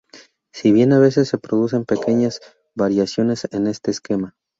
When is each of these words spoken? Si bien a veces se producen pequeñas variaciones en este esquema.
Si 0.51 0.71
bien 0.71 0.93
a 0.93 0.97
veces 0.99 1.27
se 1.29 1.37
producen 1.37 1.85
pequeñas 1.85 2.41
variaciones 2.73 3.47
en 3.51 3.67
este 3.67 3.91
esquema. 3.91 4.35